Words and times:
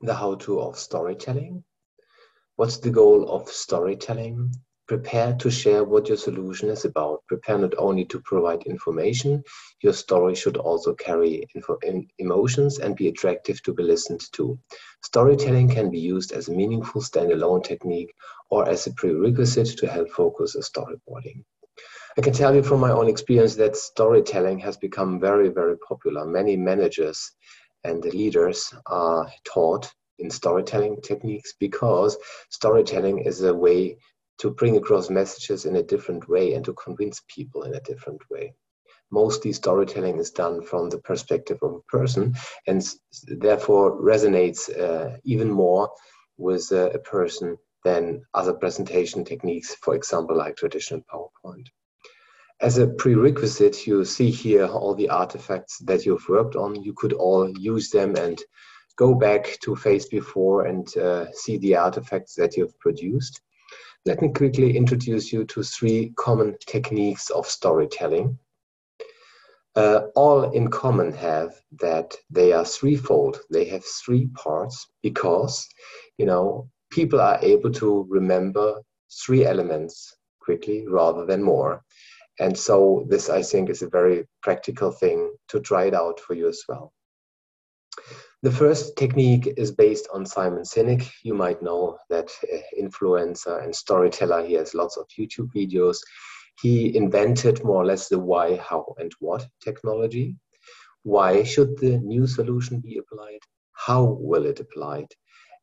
the 0.00 0.14
how-to 0.14 0.60
of 0.60 0.78
storytelling. 0.78 1.64
What's 2.56 2.78
the 2.78 2.90
goal 2.90 3.28
of 3.30 3.48
storytelling? 3.48 4.52
Prepare 4.88 5.34
to 5.40 5.50
share 5.50 5.84
what 5.84 6.08
your 6.08 6.16
solution 6.16 6.68
is 6.68 6.84
about. 6.84 7.24
Prepare 7.26 7.58
not 7.58 7.74
only 7.76 8.04
to 8.06 8.20
provide 8.20 8.62
information, 8.62 9.42
your 9.82 9.92
story 9.92 10.34
should 10.34 10.56
also 10.56 10.94
carry 10.94 11.44
info, 11.54 11.76
in, 11.82 12.06
emotions 12.18 12.78
and 12.78 12.94
be 12.94 13.08
attractive 13.08 13.62
to 13.64 13.74
be 13.74 13.82
listened 13.82 14.22
to. 14.32 14.58
Storytelling 15.02 15.68
can 15.68 15.90
be 15.90 15.98
used 15.98 16.32
as 16.32 16.48
a 16.48 16.52
meaningful 16.52 17.02
standalone 17.02 17.64
technique 17.64 18.14
or 18.50 18.68
as 18.68 18.86
a 18.86 18.94
prerequisite 18.94 19.76
to 19.78 19.88
help 19.88 20.08
focus 20.10 20.54
a 20.54 20.60
storyboarding. 20.60 21.42
I 22.16 22.22
can 22.22 22.32
tell 22.32 22.54
you 22.54 22.62
from 22.62 22.80
my 22.80 22.92
own 22.92 23.08
experience 23.08 23.56
that 23.56 23.76
storytelling 23.76 24.58
has 24.60 24.76
become 24.76 25.20
very, 25.20 25.48
very 25.48 25.76
popular. 25.78 26.24
Many 26.24 26.56
managers 26.56 27.32
and 27.86 28.02
the 28.02 28.10
leaders 28.10 28.74
are 28.86 29.30
taught 29.44 29.90
in 30.18 30.30
storytelling 30.30 31.00
techniques 31.02 31.54
because 31.60 32.16
storytelling 32.50 33.18
is 33.20 33.42
a 33.42 33.54
way 33.54 33.96
to 34.38 34.50
bring 34.50 34.76
across 34.76 35.08
messages 35.08 35.64
in 35.64 35.76
a 35.76 35.82
different 35.82 36.28
way 36.28 36.54
and 36.54 36.64
to 36.64 36.74
convince 36.74 37.22
people 37.34 37.62
in 37.62 37.74
a 37.74 37.80
different 37.80 38.20
way. 38.30 38.54
Mostly 39.10 39.52
storytelling 39.52 40.18
is 40.18 40.30
done 40.30 40.62
from 40.62 40.90
the 40.90 40.98
perspective 40.98 41.58
of 41.62 41.74
a 41.74 41.96
person 41.96 42.34
and 42.66 42.82
therefore 43.28 44.00
resonates 44.00 44.68
uh, 44.68 45.16
even 45.24 45.50
more 45.50 45.90
with 46.38 46.70
uh, 46.72 46.90
a 46.90 46.98
person 46.98 47.56
than 47.84 48.22
other 48.34 48.52
presentation 48.52 49.24
techniques, 49.24 49.74
for 49.76 49.94
example, 49.94 50.36
like 50.36 50.56
traditional 50.56 51.02
PowerPoint. 51.12 51.66
As 52.60 52.78
a 52.78 52.86
prerequisite, 52.86 53.86
you 53.86 54.04
see 54.04 54.30
here 54.30 54.66
all 54.66 54.94
the 54.94 55.10
artifacts 55.10 55.78
that 55.80 56.06
you've 56.06 56.26
worked 56.28 56.56
on. 56.56 56.82
You 56.82 56.94
could 56.94 57.12
all 57.12 57.50
use 57.58 57.90
them 57.90 58.16
and 58.16 58.40
go 58.96 59.14
back 59.14 59.58
to 59.62 59.76
phase 59.76 60.06
before 60.06 60.64
and 60.64 60.96
uh, 60.96 61.30
see 61.32 61.58
the 61.58 61.76
artifacts 61.76 62.34
that 62.36 62.56
you've 62.56 62.78
produced. 62.78 63.42
Let 64.06 64.22
me 64.22 64.32
quickly 64.32 64.74
introduce 64.74 65.32
you 65.32 65.44
to 65.44 65.62
three 65.62 66.14
common 66.16 66.56
techniques 66.66 67.28
of 67.28 67.46
storytelling. 67.46 68.38
Uh, 69.74 70.06
all 70.14 70.50
in 70.52 70.70
common 70.70 71.12
have 71.12 71.60
that 71.80 72.14
they 72.30 72.52
are 72.52 72.64
threefold. 72.64 73.40
They 73.50 73.66
have 73.66 73.84
three 73.84 74.28
parts 74.28 74.88
because, 75.02 75.68
you 76.16 76.24
know, 76.24 76.70
people 76.90 77.20
are 77.20 77.38
able 77.42 77.70
to 77.72 78.06
remember 78.08 78.80
three 79.10 79.44
elements 79.44 80.16
quickly 80.40 80.86
rather 80.88 81.26
than 81.26 81.42
more. 81.42 81.84
And 82.38 82.56
so 82.56 83.06
this, 83.08 83.30
I 83.30 83.42
think, 83.42 83.70
is 83.70 83.82
a 83.82 83.88
very 83.88 84.26
practical 84.42 84.90
thing 84.90 85.32
to 85.48 85.60
try 85.60 85.84
it 85.84 85.94
out 85.94 86.20
for 86.20 86.34
you 86.34 86.48
as 86.48 86.62
well. 86.68 86.92
The 88.42 88.52
first 88.52 88.96
technique 88.96 89.54
is 89.56 89.72
based 89.72 90.06
on 90.12 90.26
Simon 90.26 90.62
Sinek. 90.62 91.10
You 91.24 91.34
might 91.34 91.62
know 91.62 91.98
that 92.10 92.30
uh, 92.52 92.58
influencer 92.80 93.64
and 93.64 93.74
storyteller. 93.74 94.46
He 94.46 94.54
has 94.54 94.74
lots 94.74 94.96
of 94.98 95.06
YouTube 95.18 95.48
videos. 95.56 95.96
He 96.60 96.96
invented 96.96 97.64
more 97.64 97.82
or 97.82 97.86
less 97.86 98.08
the 98.08 98.18
why, 98.18 98.56
how, 98.56 98.94
and 98.98 99.12
what 99.20 99.46
technology. 99.62 100.36
Why 101.02 101.42
should 101.42 101.78
the 101.78 101.98
new 101.98 102.26
solution 102.26 102.80
be 102.80 102.98
applied? 102.98 103.40
How 103.72 104.04
will 104.04 104.44
it 104.44 104.60
applied? 104.60 105.08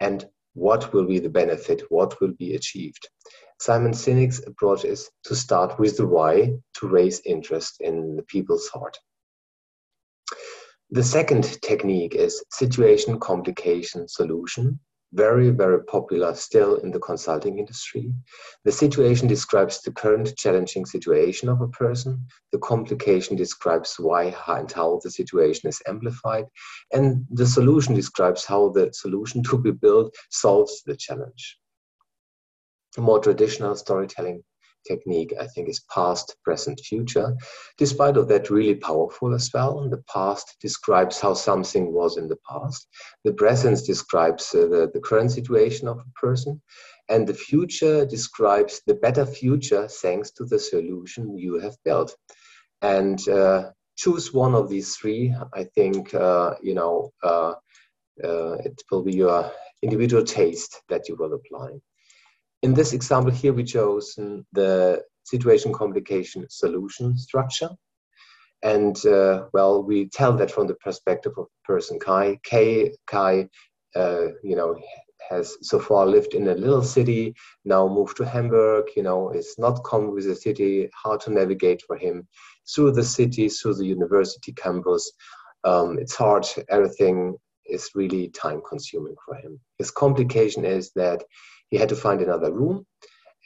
And 0.00 0.26
what 0.54 0.92
will 0.92 1.04
be 1.04 1.18
the 1.18 1.28
benefit? 1.28 1.82
What 1.90 2.20
will 2.20 2.32
be 2.32 2.54
achieved? 2.54 3.08
Simon 3.60 3.92
Sinek's 3.92 4.44
approach 4.46 4.84
is 4.84 5.10
to 5.24 5.34
start 5.34 5.78
with 5.78 5.96
the 5.96 6.06
why 6.06 6.52
to 6.74 6.88
raise 6.88 7.20
interest 7.24 7.76
in 7.80 8.16
the 8.16 8.22
people's 8.22 8.68
heart. 8.68 8.98
The 10.90 11.02
second 11.02 11.60
technique 11.62 12.14
is 12.14 12.44
situation 12.50 13.18
complication 13.18 14.06
solution, 14.06 14.80
very, 15.12 15.50
very 15.50 15.82
popular 15.84 16.34
still 16.34 16.76
in 16.76 16.90
the 16.90 16.98
consulting 16.98 17.58
industry. 17.58 18.12
The 18.64 18.72
situation 18.72 19.28
describes 19.28 19.80
the 19.80 19.92
current 19.92 20.36
challenging 20.36 20.84
situation 20.84 21.48
of 21.48 21.60
a 21.60 21.68
person. 21.68 22.26
The 22.52 22.58
complication 22.58 23.36
describes 23.36 23.94
why 23.98 24.34
and 24.48 24.70
how 24.70 25.00
the 25.02 25.10
situation 25.10 25.68
is 25.68 25.80
amplified. 25.86 26.46
And 26.92 27.24
the 27.30 27.46
solution 27.46 27.94
describes 27.94 28.44
how 28.44 28.70
the 28.70 28.92
solution 28.92 29.42
to 29.44 29.58
be 29.58 29.70
built 29.70 30.14
solves 30.30 30.82
the 30.84 30.96
challenge 30.96 31.58
more 32.98 33.18
traditional 33.18 33.74
storytelling 33.74 34.42
technique, 34.86 35.32
I 35.40 35.46
think, 35.46 35.68
is 35.68 35.80
past, 35.92 36.36
present, 36.44 36.80
future. 36.80 37.34
Despite 37.78 38.16
of 38.16 38.28
that, 38.28 38.50
really 38.50 38.74
powerful 38.74 39.34
as 39.34 39.50
well. 39.52 39.88
The 39.88 40.02
past 40.12 40.56
describes 40.60 41.20
how 41.20 41.34
something 41.34 41.92
was 41.92 42.16
in 42.16 42.28
the 42.28 42.38
past. 42.48 42.86
The 43.24 43.32
present 43.32 43.84
describes 43.84 44.54
uh, 44.54 44.66
the, 44.66 44.90
the 44.92 45.00
current 45.00 45.32
situation 45.32 45.88
of 45.88 45.98
a 45.98 46.20
person. 46.20 46.60
And 47.08 47.26
the 47.26 47.34
future 47.34 48.06
describes 48.06 48.82
the 48.86 48.94
better 48.94 49.26
future 49.26 49.88
thanks 49.88 50.30
to 50.32 50.44
the 50.44 50.58
solution 50.58 51.38
you 51.38 51.58
have 51.60 51.76
built. 51.84 52.14
And 52.82 53.26
uh, 53.28 53.70
choose 53.96 54.32
one 54.32 54.54
of 54.54 54.68
these 54.68 54.96
three. 54.96 55.34
I 55.52 55.64
think, 55.64 56.14
uh, 56.14 56.54
you 56.62 56.74
know, 56.74 57.10
uh, 57.22 57.54
uh, 58.22 58.52
it 58.64 58.80
will 58.90 59.02
be 59.02 59.14
your 59.14 59.50
individual 59.82 60.24
taste 60.24 60.82
that 60.88 61.08
you 61.08 61.16
will 61.16 61.34
apply. 61.34 61.78
In 62.64 62.72
this 62.72 62.94
example 62.94 63.30
here, 63.30 63.52
we 63.52 63.62
chose 63.62 64.14
the 64.54 65.02
situation 65.24 65.70
complication 65.70 66.46
solution 66.48 67.14
structure. 67.18 67.68
And 68.62 68.96
uh, 69.04 69.48
well, 69.52 69.82
we 69.82 70.08
tell 70.08 70.32
that 70.38 70.50
from 70.50 70.66
the 70.66 70.74
perspective 70.76 71.34
of 71.36 71.48
person 71.64 71.98
Kai. 71.98 72.38
Kai, 72.50 72.92
Kai 73.06 73.50
uh, 73.94 74.28
you 74.42 74.56
know, 74.56 74.80
has 75.28 75.58
so 75.60 75.78
far 75.78 76.06
lived 76.06 76.32
in 76.32 76.48
a 76.48 76.54
little 76.54 76.82
city, 76.82 77.34
now 77.66 77.86
moved 77.86 78.16
to 78.16 78.24
Hamburg, 78.24 78.86
you 78.96 79.02
know, 79.02 79.28
is 79.28 79.54
not 79.58 79.84
common 79.84 80.14
with 80.14 80.24
the 80.24 80.34
city, 80.34 80.88
hard 80.94 81.20
to 81.20 81.30
navigate 81.30 81.82
for 81.86 81.98
him 81.98 82.26
through 82.74 82.92
the 82.92 83.04
city, 83.04 83.50
through 83.50 83.74
the 83.74 83.84
university 83.84 84.52
campus. 84.52 85.12
Um, 85.64 85.98
it's 85.98 86.14
hard, 86.14 86.46
everything 86.70 87.36
is 87.66 87.90
really 87.94 88.28
time 88.28 88.60
consuming 88.68 89.16
for 89.24 89.34
him. 89.36 89.60
His 89.78 89.90
complication 89.90 90.64
is 90.64 90.92
that 90.94 91.24
he 91.70 91.76
had 91.76 91.88
to 91.88 91.96
find 91.96 92.20
another 92.20 92.52
room 92.52 92.86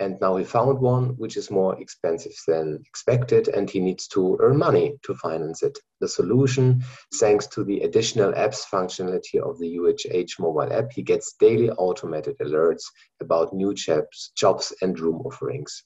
and 0.00 0.16
now 0.20 0.36
he 0.36 0.44
found 0.44 0.78
one 0.80 1.16
which 1.16 1.36
is 1.36 1.50
more 1.50 1.80
expensive 1.80 2.34
than 2.46 2.80
expected 2.86 3.48
and 3.48 3.68
he 3.68 3.80
needs 3.80 4.06
to 4.08 4.38
earn 4.40 4.56
money 4.56 4.94
to 5.02 5.14
finance 5.14 5.62
it. 5.62 5.76
The 6.00 6.08
solution 6.08 6.84
thanks 7.14 7.46
to 7.48 7.64
the 7.64 7.80
additional 7.80 8.32
apps 8.32 8.64
functionality 8.72 9.40
of 9.40 9.58
the 9.58 9.76
uhh 9.76 10.38
mobile 10.38 10.72
app 10.72 10.92
he 10.92 11.02
gets 11.02 11.34
daily 11.40 11.70
automated 11.70 12.36
alerts 12.38 12.84
about 13.20 13.52
new 13.52 13.74
jobs 13.74 14.32
jobs 14.36 14.72
and 14.82 14.98
room 14.98 15.20
offerings. 15.24 15.84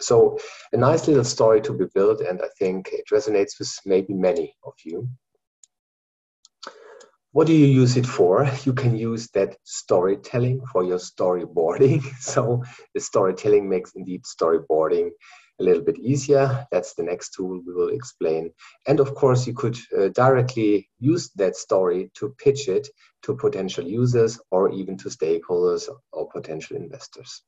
So 0.00 0.38
a 0.72 0.76
nice 0.76 1.06
little 1.08 1.24
story 1.24 1.60
to 1.62 1.72
be 1.72 1.86
built 1.94 2.20
and 2.20 2.42
i 2.42 2.48
think 2.58 2.88
it 2.92 3.04
resonates 3.12 3.58
with 3.58 3.72
maybe 3.86 4.12
many 4.12 4.54
of 4.66 4.74
you 4.84 5.08
what 7.34 7.48
do 7.48 7.52
you 7.52 7.66
use 7.66 7.96
it 7.96 8.06
for? 8.06 8.48
You 8.64 8.72
can 8.72 8.96
use 8.96 9.28
that 9.30 9.56
storytelling 9.64 10.64
for 10.72 10.84
your 10.84 10.98
storyboarding. 10.98 12.00
so 12.20 12.62
the 12.94 13.00
storytelling 13.00 13.68
makes 13.68 13.90
indeed 13.96 14.22
storyboarding 14.22 15.10
a 15.60 15.64
little 15.64 15.82
bit 15.82 15.98
easier. 15.98 16.64
That's 16.70 16.94
the 16.94 17.02
next 17.02 17.30
tool 17.34 17.60
we 17.66 17.74
will 17.74 17.88
explain. 17.88 18.52
And 18.86 19.00
of 19.00 19.16
course, 19.16 19.48
you 19.48 19.52
could 19.52 19.76
uh, 19.98 20.10
directly 20.10 20.88
use 21.00 21.30
that 21.34 21.56
story 21.56 22.12
to 22.18 22.36
pitch 22.38 22.68
it 22.68 22.86
to 23.24 23.34
potential 23.34 23.84
users 23.84 24.40
or 24.52 24.70
even 24.70 24.96
to 24.98 25.08
stakeholders 25.08 25.88
or 26.12 26.28
potential 26.28 26.76
investors. 26.76 27.42